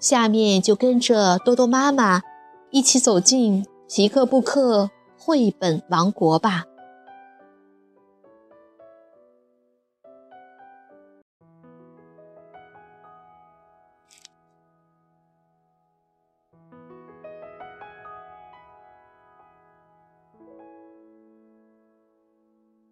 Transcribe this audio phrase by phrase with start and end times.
[0.00, 2.22] 下面就跟着多多妈妈
[2.70, 6.64] 一起走进皮克布克绘本王国吧。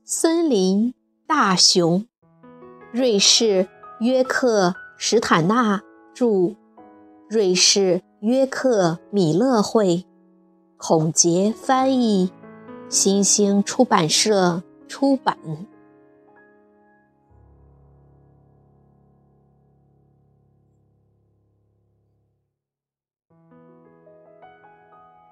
[0.04, 0.94] 森林
[1.26, 2.06] 大熊，
[2.92, 3.68] 瑞士
[4.00, 5.82] 约克史坦纳
[6.14, 6.56] 著。
[7.28, 10.06] 瑞士约克米勒会，
[10.76, 12.30] 孔杰翻译，
[12.88, 15.36] 新兴出版社出版。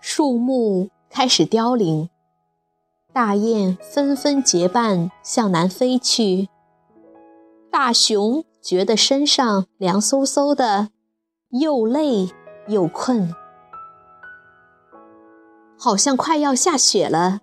[0.01, 2.11] 树木开始凋零，
[3.13, 6.49] 大雁纷纷结伴向南飞去。
[7.71, 10.89] 大熊觉得身上凉飕飕的。
[11.61, 12.29] 又累
[12.67, 13.33] 又困，
[15.79, 17.39] 好像快要下雪了。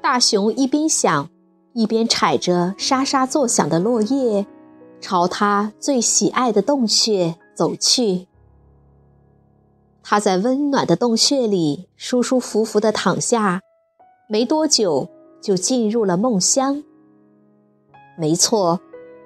[0.00, 1.28] 大熊一边想，
[1.72, 4.46] 一边踩着沙沙作响的落叶，
[5.00, 8.28] 朝他最喜爱的洞穴走去。
[10.04, 13.60] 他在温暖的洞穴里舒舒服服地躺下，
[14.28, 15.08] 没多久
[15.42, 16.84] 就进入了梦乡。
[18.16, 18.78] 没错，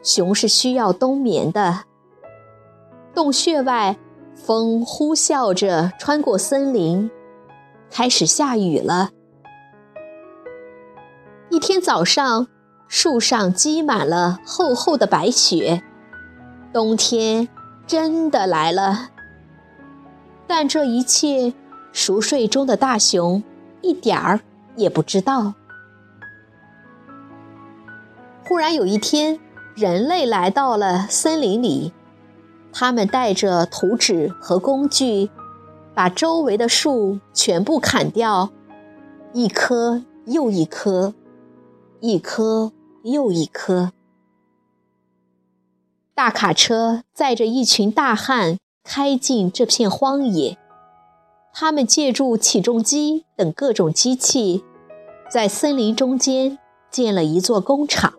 [0.02, 1.84] 熊是需要冬眠的。
[3.14, 3.96] 洞穴外，
[4.34, 7.08] 风呼啸着穿过森林，
[7.88, 9.10] 开始下雨了。
[11.48, 12.48] 一天早上，
[12.88, 15.82] 树上积满了厚厚的白雪，
[16.72, 17.48] 冬天
[17.86, 19.10] 真的来了。
[20.48, 21.54] 但这一切，
[21.92, 23.42] 熟睡中的大熊
[23.80, 24.40] 一点儿
[24.74, 25.54] 也不知道。
[28.42, 29.38] 忽然有一天，
[29.76, 31.92] 人类来到了森林里。
[32.76, 35.30] 他们带着图纸和工具，
[35.94, 38.50] 把周围的树全部砍掉，
[39.32, 41.14] 一棵又一棵，
[42.00, 42.72] 一棵
[43.04, 43.92] 又一棵。
[46.16, 50.58] 大卡车载着一群大汉开进这片荒野，
[51.52, 54.64] 他们借助起重机等各种机器，
[55.30, 56.58] 在森林中间
[56.90, 58.14] 建了一座工厂。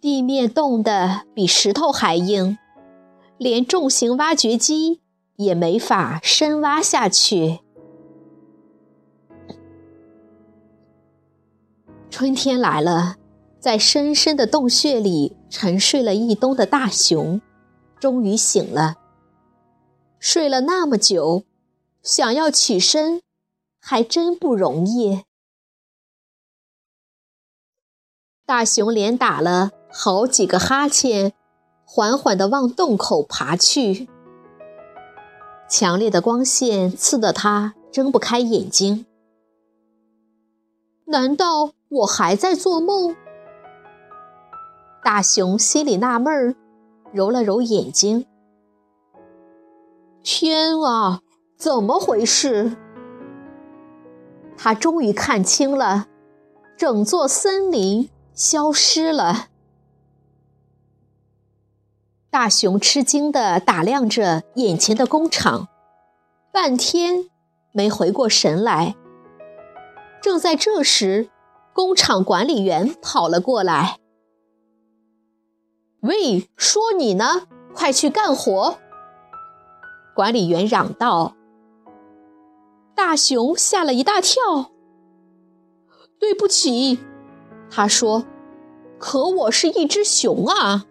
[0.00, 2.58] 地面冻得比石头还硬，
[3.38, 5.00] 连重型挖掘机
[5.36, 7.60] 也没法深挖下去。
[12.08, 13.16] 春天来了，
[13.58, 17.40] 在深深的洞穴里沉睡了一冬的大熊，
[17.98, 18.96] 终于醒了。
[20.18, 21.44] 睡了那么久，
[22.02, 23.20] 想要起身，
[23.80, 25.24] 还真不容易。
[28.46, 29.72] 大熊连打了。
[29.98, 31.32] 好几个哈欠，
[31.86, 34.06] 缓缓地往洞口爬去。
[35.70, 39.06] 强烈的光线刺得他睁不开眼睛。
[41.06, 43.16] 难道我还在做梦？
[45.02, 46.54] 大熊心里纳闷儿，
[47.14, 48.26] 揉了揉眼睛。
[50.22, 51.22] 天啊，
[51.56, 52.76] 怎么回事？
[54.58, 56.06] 他终于看清了，
[56.76, 59.48] 整座森林消失了。
[62.36, 65.68] 大熊吃惊地打量着眼前的工厂，
[66.52, 67.30] 半天
[67.72, 68.94] 没回过神来。
[70.20, 71.30] 正在这时，
[71.72, 73.96] 工厂管理员跑了过来
[76.04, 78.76] ：“喂，说你呢，快去干活！”
[80.14, 81.34] 管理员嚷道。
[82.94, 84.72] 大熊吓了一大跳。
[86.20, 86.98] “对不起。”
[87.72, 88.26] 他说
[89.00, 90.84] ，“可我是一只熊啊。”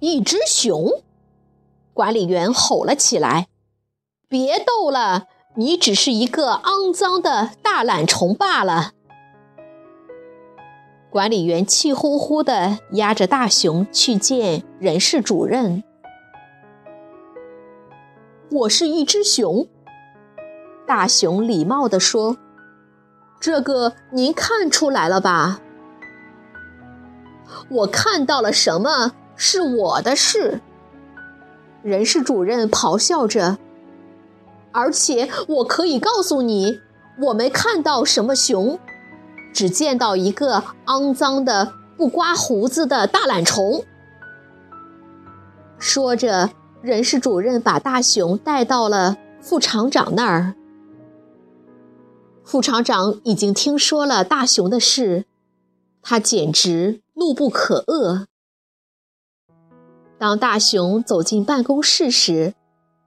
[0.00, 1.02] 一只熊，
[1.92, 3.48] 管理员吼了起来
[4.28, 8.92] ：“别逗了，你只是一个肮脏的大懒虫罢了。”
[11.10, 15.82] 管理员气呼呼地押着大熊去见人事主任。
[18.52, 19.66] “我是一只熊。”
[20.86, 22.36] 大熊礼貌地说
[23.40, 25.60] ，“这个您看出来了吧
[27.68, 30.60] ？”“我看到了什么？”是我的事，
[31.82, 33.56] 人事主任咆哮着。
[34.72, 36.80] 而且我可以告诉你，
[37.22, 38.78] 我没看到什么熊，
[39.54, 43.84] 只见到一个肮脏的、不刮胡子的大懒虫。
[45.78, 46.50] 说着，
[46.82, 50.54] 人事主任把大熊带到了副厂长那儿。
[52.44, 55.26] 副厂长已经听说了大熊的事，
[56.02, 58.26] 他简直怒不可遏。
[60.18, 62.54] 当大熊走进办公室时，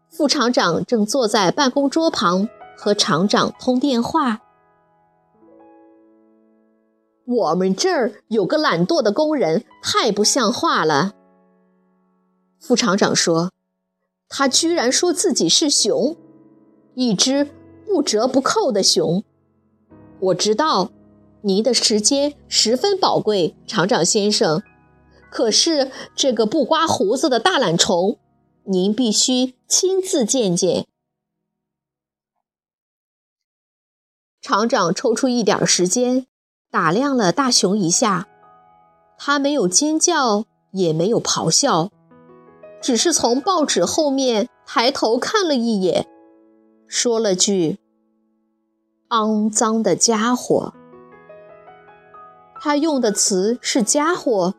[0.10, 2.48] 副厂长正坐在办公桌旁
[2.78, 4.42] 和厂长通电话。
[7.26, 11.14] 我们这儿有个懒惰的工人，太不像话了。
[12.60, 13.52] 副厂长说
[14.30, 16.16] ：“他居然说自己是熊，
[16.96, 17.50] 一只
[17.86, 19.24] 不折不扣的熊。
[20.20, 20.92] 我知道
[21.42, 24.64] 您的时间十分宝贵，厂长先生。
[25.32, 28.20] 可是这个不刮胡子的大懒虫。”
[28.66, 30.86] 您必须亲自见见。
[34.40, 36.28] 厂长抽出一点时间，
[36.70, 38.28] 打量了大熊一下，
[39.18, 41.90] 他没有尖叫，也没有咆哮，
[42.80, 46.08] 只是从报纸后面抬头看了一眼，
[46.88, 47.80] 说了句
[49.10, 50.74] ：“肮脏的家伙。”
[52.62, 54.54] 他用的词是“家伙”。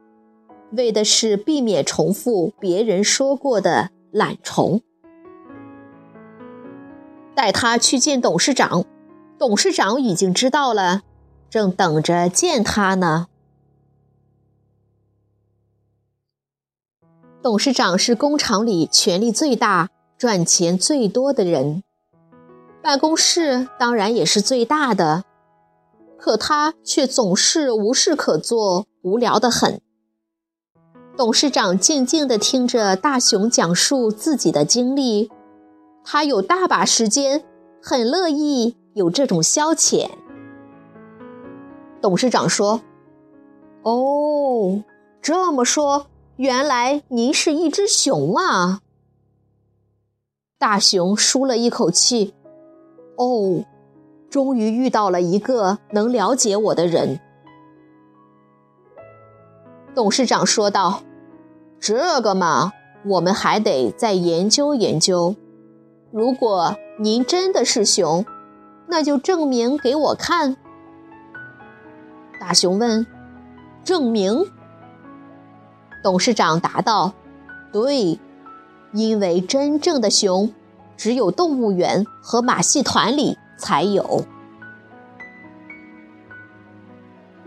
[0.72, 4.80] 为的是避免重复别人说过的懒虫，
[7.34, 8.84] 带他去见董事长。
[9.38, 11.02] 董事长已经知道了，
[11.50, 13.26] 正等着见他呢。
[17.42, 21.82] 董事长是工厂里权力最大、赚钱最多的人，
[22.80, 25.24] 办公室当然也是最大的，
[26.16, 29.82] 可他却总是无事可做，无聊得很。
[31.14, 35.30] 董事长静静地听着大熊讲述自己的经历，
[36.02, 37.44] 他有大把时间，
[37.82, 40.08] 很乐意有这种消遣。
[42.00, 42.80] 董事长说
[43.84, 44.82] ：“哦，
[45.20, 46.06] 这么说，
[46.36, 48.80] 原来您是一只熊啊！”
[50.58, 52.32] 大熊舒了一口气
[53.16, 53.64] ：“哦，
[54.30, 57.20] 终于遇到了一个能了解我的人。”
[59.94, 61.02] 董事长说道
[61.78, 62.72] ：“这个嘛，
[63.04, 65.36] 我们还得再研究研究。
[66.10, 68.24] 如果您真的是熊，
[68.88, 70.56] 那就证明给我看。”
[72.40, 73.06] 大熊问
[73.84, 74.46] ：“证明？”
[76.02, 77.12] 董事长答道
[77.70, 78.18] ：“对，
[78.92, 80.52] 因为真正的熊，
[80.96, 84.24] 只有动物园和马戏团里才有。”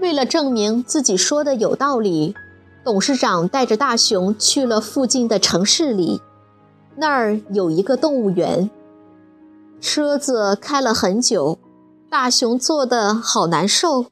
[0.06, 2.36] 为了证明自己说的有道理，
[2.84, 6.22] 董事长带着大熊去了附近的城市里，
[6.98, 8.69] 那儿有一个动物园。
[9.81, 11.57] 车子开了很久，
[12.07, 14.06] 大熊坐的好难受。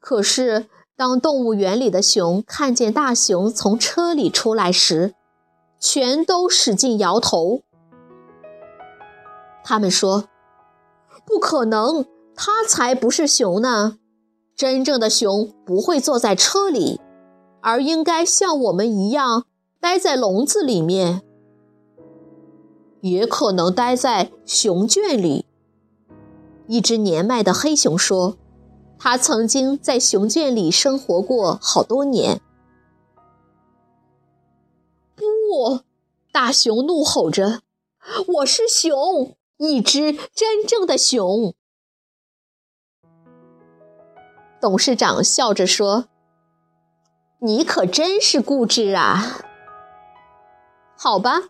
[0.00, 0.64] 可是，
[0.96, 5.12] 当动物园里的熊看见大熊从车里出来时，
[5.78, 7.60] 全都使劲摇头。
[9.62, 10.24] 他们说
[11.26, 13.98] ：“不可能，他才不是熊呢！”
[14.54, 17.00] 真正的熊不会坐在车里，
[17.60, 19.46] 而应该像我们一样
[19.80, 21.22] 待在笼子里面，
[23.00, 25.46] 也可能待在熊圈里。
[26.68, 28.36] 一只年迈的黑熊说
[28.98, 32.40] ：“他曾经在熊圈里生活过好多年。”
[35.16, 35.80] 不，
[36.32, 37.62] 大熊怒吼着
[38.38, 41.54] ：“我是熊，一只真正的熊。”
[44.62, 46.04] 董事长笑着说
[47.42, 49.40] ：“你可真是固执啊！
[50.96, 51.40] 好吧，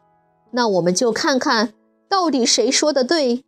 [0.52, 1.74] 那我们就看看
[2.08, 3.44] 到底谁说的对。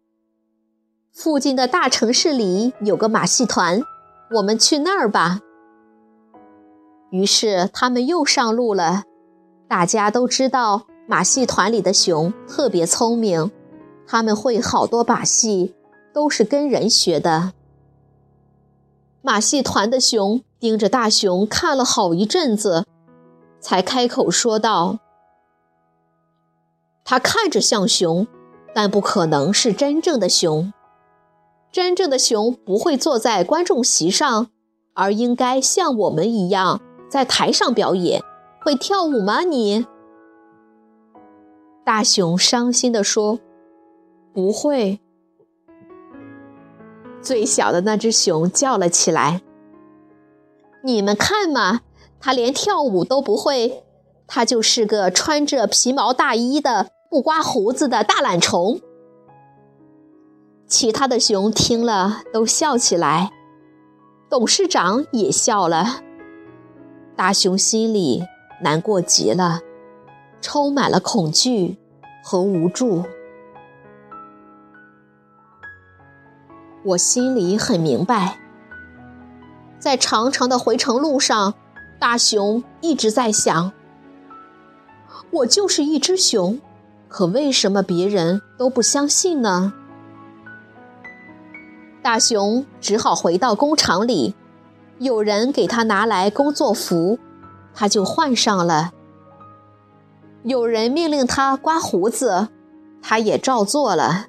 [1.14, 3.80] 附近的大城市里有个马戏团，
[4.32, 5.40] 我们去那儿吧。”
[7.10, 9.04] 于是他们又上路了。
[9.66, 13.50] 大家都知道，马戏团里的熊特别聪明，
[14.06, 15.74] 他们会好多把戏，
[16.12, 17.54] 都是跟人学的。
[19.26, 22.84] 马戏团的熊盯着大熊看了好一阵子，
[23.58, 24.98] 才开口说道
[27.06, 28.26] ：“他看着像熊，
[28.74, 30.74] 但不可能是真正的熊。
[31.72, 34.48] 真正的熊不会坐在观众席上，
[34.92, 38.22] 而应该像我们一样在台上表演。
[38.60, 39.40] 会跳舞吗？
[39.40, 39.86] 你？”
[41.82, 43.38] 大熊伤心地说
[44.34, 45.00] ：“不会。”
[47.24, 49.40] 最小的那只熊叫了起来
[50.84, 51.80] ：“你们看嘛，
[52.20, 53.82] 它连跳舞都不会，
[54.26, 58.80] 他就是个穿着皮毛大衣的、不刮胡子的大懒虫。
[60.66, 63.30] 其他的熊听了都笑起来，
[64.28, 66.02] 董事长也笑了。
[67.16, 68.24] 大熊心里
[68.62, 69.60] 难过极了，
[70.42, 71.78] 充满了恐惧
[72.22, 73.04] 和无助。
[76.84, 78.38] 我心里很明白，
[79.78, 81.54] 在长长的回程路上，
[81.98, 83.72] 大熊一直在想：
[85.30, 86.60] 我就是一只熊，
[87.08, 89.72] 可为什么别人都不相信呢？
[92.02, 94.34] 大熊只好回到工厂里，
[94.98, 97.18] 有人给他拿来工作服，
[97.74, 98.92] 他就换上了。
[100.42, 102.48] 有人命令他刮胡子，
[103.00, 104.26] 他也照做了。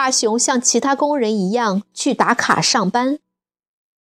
[0.00, 3.18] 大熊像其他工人一样去打卡上班，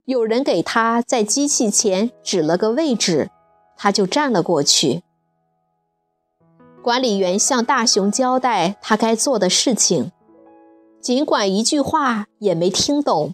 [0.06, 3.32] 有人给他在机器前指了个位置，
[3.76, 5.02] 他就站了过去。
[6.84, 10.12] 管理员向大熊交代他该做的事情。
[11.02, 13.34] 尽管一句话也没听懂，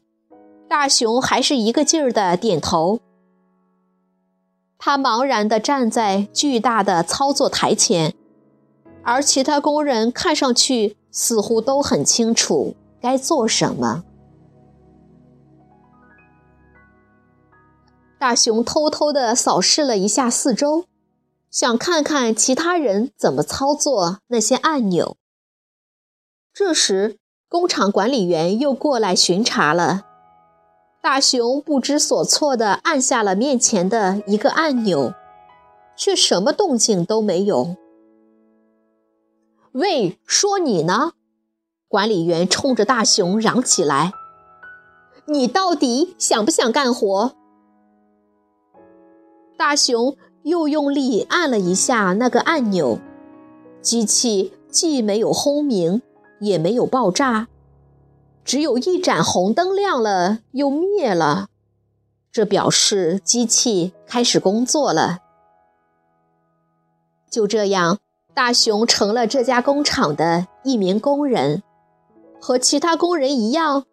[0.69, 3.01] 大熊还是一个劲儿的点头。
[4.77, 8.13] 他茫然地站在巨大的操作台前，
[9.03, 14.03] 而其他工人看上去似乎都很清楚该做什么。
[18.19, 20.85] 大熊偷偷的扫视了一下四周，
[21.51, 25.17] 想看看其他人怎么操作那些按钮。
[26.53, 27.17] 这时，
[27.49, 30.05] 工厂管理员又过来巡查了，
[31.01, 35.13] 大熊不知所措的按下了面前的一个按钮，
[35.97, 37.75] 却什么动静都没有。
[39.73, 41.13] 喂，说你呢！
[41.87, 44.11] 管理员冲着大熊嚷起来
[45.27, 47.35] ：“你到底想不想干活？”
[49.57, 52.99] 大熊又用力按了一下那个按钮，
[53.81, 56.01] 机器既没有轰鸣。
[56.39, 57.47] 也没有爆炸，
[58.43, 61.47] 只有一盏红灯亮了又灭了，
[62.33, 65.19] 这表示机器开始工作了。
[67.31, 67.99] 就这样，
[68.33, 71.61] 大熊成了这家工厂的一名工人，
[72.41, 73.85] 和其他工人一样，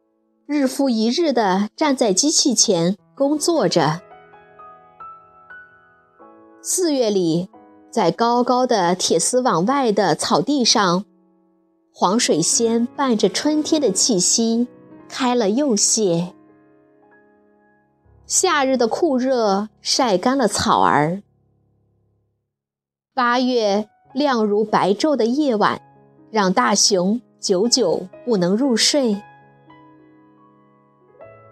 [0.47, 4.01] 日复一日地站在机器前工作着。
[6.63, 7.51] 四月里，
[7.91, 11.05] 在高高的铁丝网外的草地上。
[11.93, 14.69] 黄水仙伴着春天的气息，
[15.07, 16.33] 开了又谢。
[18.27, 21.23] 夏日的酷热晒干了草儿。
[23.13, 25.81] 八月亮如白昼的夜晚，
[26.31, 29.23] 让大熊久久不能入睡。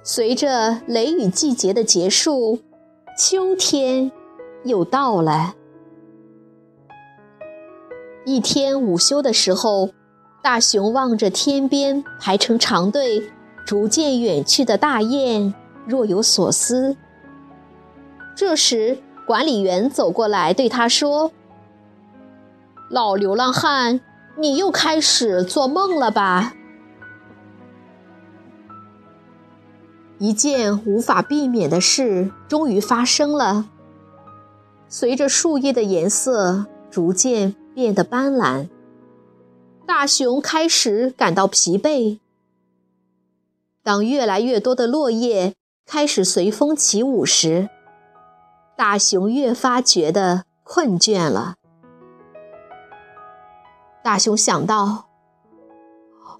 [0.03, 2.61] 随着雷雨季节的结束，
[3.17, 4.11] 秋天
[4.65, 5.55] 又到了。
[8.25, 9.91] 一天午休的时候。
[10.41, 13.29] 大熊望着天边排成长队、
[13.67, 15.53] 逐渐远去的大雁，
[15.85, 16.97] 若有所思。
[18.37, 18.97] 这时，
[19.27, 21.33] 管理员走过来对他说
[22.88, 24.00] ：“老流浪汉，
[24.37, 26.54] 你又开始做梦了吧？”
[30.18, 33.66] 一件无法避免的事终于发生了。
[34.88, 38.68] 随着树叶的颜色逐渐变得斑斓。
[39.87, 42.18] 大熊开始感到疲惫。
[43.83, 45.54] 当越来越多的落叶
[45.87, 47.68] 开始随风起舞时，
[48.76, 51.54] 大熊越发觉得困倦了。
[54.09, 55.05] 大熊想到，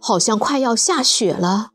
[0.01, 1.73] 好像快要下雪了，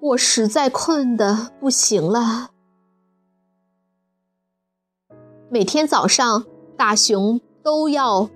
[0.00, 2.48] 我实在困得不行了。
[5.50, 6.46] 每天早上，
[6.78, 8.30] 大熊都要。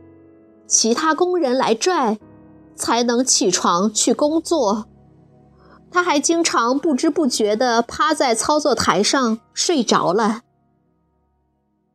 [0.66, 2.18] 其他工人来拽，
[2.76, 4.86] 才能起床去工作。
[5.90, 10.42] 他还经常不知不觉地趴在操作台上睡着了。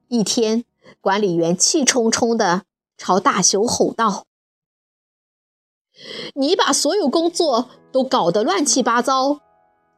[0.08, 0.66] 一天，
[1.00, 2.64] 管理员气冲冲地
[3.06, 4.24] 朝大熊吼道
[6.36, 9.42] ：“你把所有工作都搞得乱七八糟，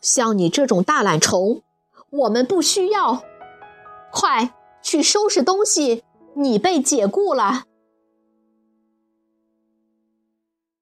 [0.02, 1.62] 像你这种大懒虫，
[2.10, 3.22] 我们不需要。
[4.12, 6.04] 快去收拾东西，
[6.36, 7.66] 你被解雇了。”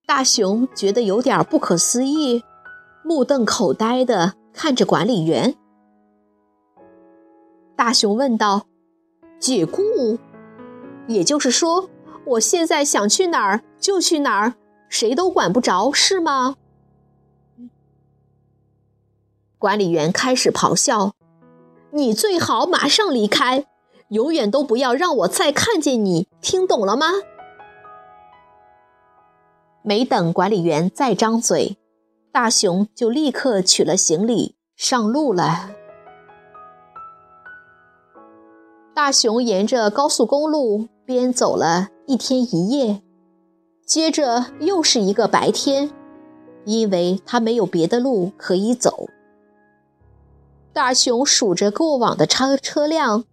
[0.08, 2.42] 大熊觉得有点不可思议，
[3.04, 5.58] 目瞪口呆地看着管理员。
[7.76, 8.66] 大熊问道
[9.42, 10.18] ：“解雇？
[11.10, 11.90] 也就是说，
[12.26, 14.54] 我现在想去哪儿就去哪儿，
[14.90, 16.56] 谁都管不着，是吗？”
[19.60, 21.14] 管理员开始咆哮
[21.92, 23.66] ：“你最好马上离开！
[24.10, 27.08] 永远都不要让我再看见你，听懂了吗？
[29.82, 31.78] 没等管理员再张嘴，
[32.32, 35.72] 大熊就立刻取了行李上路了。
[38.94, 43.02] 大熊沿着高速公路边走了一天一夜，
[43.86, 45.90] 接着又是一个白天，
[46.66, 49.08] 因为他没有别的路可以走。
[50.74, 53.24] 大熊数着过往的车车辆，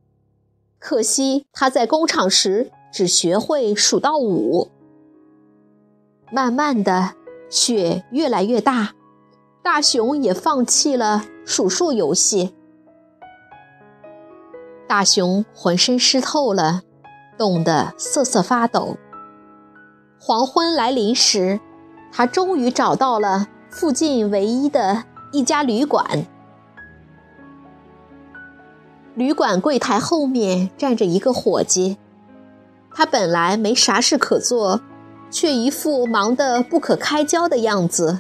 [0.79, 4.69] 可惜他在工厂时只学会数到五。
[6.31, 7.15] 慢慢的，
[7.49, 8.95] 雪越来越大，
[9.65, 12.55] 大熊也放弃了数数游戏。
[14.87, 16.83] 大熊浑身湿透了，
[17.41, 18.99] 冻得瑟瑟发抖。
[20.21, 21.59] 黄昏来临时，
[22.13, 26.27] 他终于找到了附近唯一的一家旅馆。
[29.15, 31.97] 旅馆柜台后面站着一个伙计，
[32.93, 34.83] 他本来没啥事可做。
[35.33, 38.19] 却一副忙得不可开交的样子。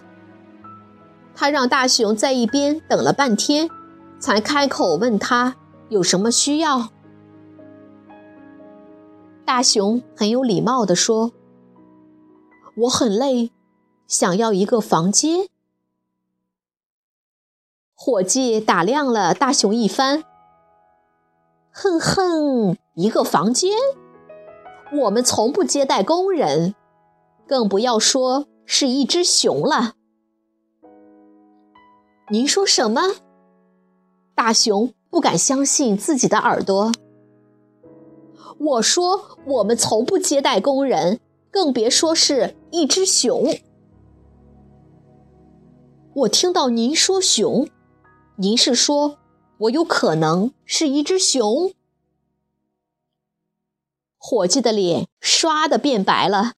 [1.34, 3.68] 他让大熊在一边等了半天，
[4.20, 5.56] 才开口问他
[5.88, 6.90] 有什么需要。
[9.52, 11.32] 大熊很有礼貌地说
[12.82, 13.50] ：“我很累，
[14.06, 15.48] 想要一个房间。”
[17.96, 20.22] 伙计打量了大熊一番，
[21.72, 23.72] 哼哼，一个房间？
[24.92, 26.76] 我们从不接待工人。
[27.48, 29.94] 更不要说是一只熊了。
[32.30, 33.16] 您说什么？
[34.36, 36.92] 大熊不敢相信自己的耳朵。
[38.60, 41.18] 我说我们从不接待工人，
[41.50, 43.46] 更别说是一只熊。
[46.12, 47.66] 我听到您说熊，
[48.36, 49.16] 您是说
[49.60, 51.72] 我有可能是一只熊？
[54.18, 56.52] 伙计的脸唰的变白了。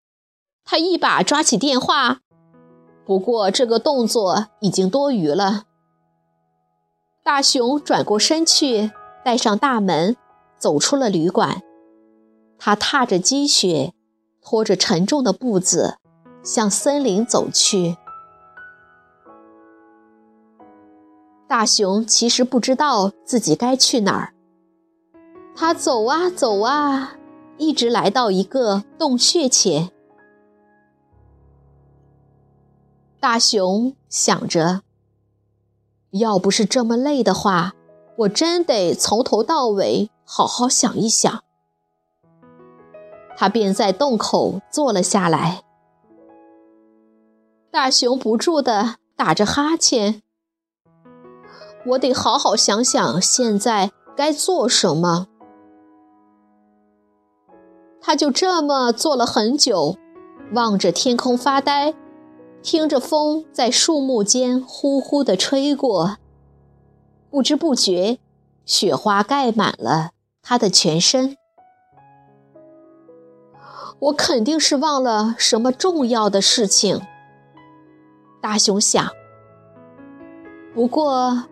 [0.64, 2.20] 他一把抓起电话，
[3.06, 5.66] 不过这个动作已经多余了。
[7.22, 8.90] 大熊转过身去，
[9.24, 10.16] 带上大门，
[10.58, 11.62] 走出了旅馆。
[12.64, 13.92] 他踏着积雪，
[14.40, 15.98] 拖着沉重的步子，
[16.44, 17.96] 向森林走去。
[21.48, 24.32] 大熊其实不知道自己该去哪儿。
[25.56, 27.16] 他走啊走啊，
[27.58, 29.90] 一直来到一个洞穴前。
[33.18, 34.82] 大熊想着，
[36.12, 37.72] 要不是这么累的话，
[38.18, 41.42] 我真得从头到尾好好想一想。
[43.42, 45.64] 他便在洞口坐了下来。
[47.72, 50.22] 大熊不住地打着哈欠。
[51.86, 55.26] 我得好好想想，现在该做什么。
[58.00, 59.96] 他就这么坐了很久，
[60.52, 61.96] 望着天空发呆。
[62.62, 66.18] 听着风在树木间呼呼地吹过，
[67.28, 68.20] 不知不觉，
[68.64, 70.10] 雪花盖满了
[70.42, 71.36] 他的全身。
[74.02, 77.00] 我肯定是忘了什么重要的事情，
[78.40, 79.08] 大熊想。
[80.74, 81.44] 不过，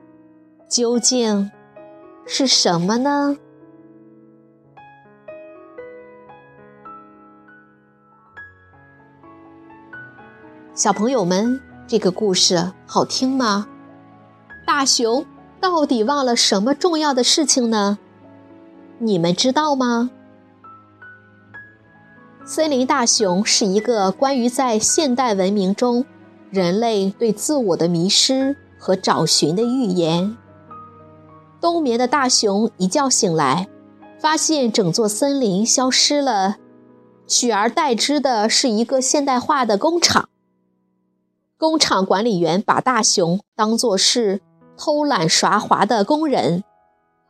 [0.69, 1.53] 究竟
[2.27, 3.37] 是什么呢？
[10.75, 13.69] 小朋友们，这个故事好听吗？
[14.67, 15.25] 大熊
[15.61, 18.01] 到底忘了什么重要的事情呢？
[18.99, 20.11] 你们知道吗？
[22.53, 26.05] 森林大熊是一个关于在现代文明中
[26.51, 30.37] 人类对自我的迷失和找寻的寓言。
[31.61, 33.69] 冬眠的大熊一觉醒来，
[34.19, 36.57] 发现整座森林消失了，
[37.25, 40.29] 取而代之的是一个现代化的工厂。
[41.57, 44.41] 工厂管理员把大熊当作是
[44.77, 46.65] 偷懒耍滑的工人，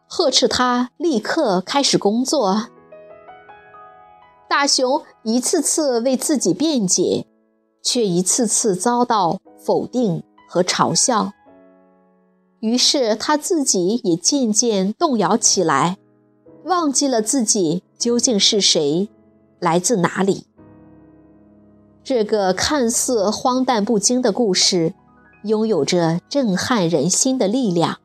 [0.09, 2.69] 呵斥他立刻开始工作。
[4.51, 7.25] 大熊一次次为自己辩解，
[7.85, 11.31] 却一次次遭到否定和嘲笑。
[12.59, 15.99] 于是他自己也渐渐动摇起来，
[16.65, 19.09] 忘记了自己究竟是谁，
[19.61, 20.49] 来自哪里。
[22.03, 24.95] 这个看似荒诞不经的故事，
[25.45, 28.01] 拥有着震撼人心的力量，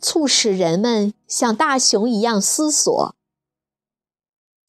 [0.00, 3.14] 促使人们像大熊一样思索：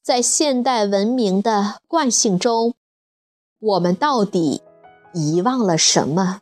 [0.09, 2.73] 在现代文明的惯性中，
[3.59, 4.63] 我们到底
[5.13, 6.41] 遗忘了什么？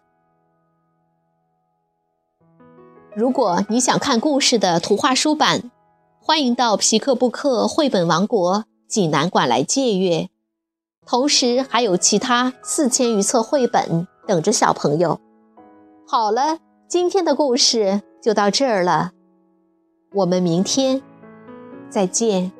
[3.13, 5.69] 如果你想看故事的图画书版，
[6.21, 10.29] 欢迎到皮克布克绘本王国济南馆来借阅，
[11.05, 15.19] 同时还有其他四千余册绘本等着小朋友。
[16.07, 19.11] 好了，今天的故事就到这儿了，
[20.13, 21.01] 我们明天
[21.89, 22.53] 再见。